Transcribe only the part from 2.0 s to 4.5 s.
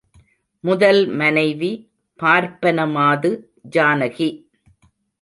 பார்ப்பன மாது, ஜானகி.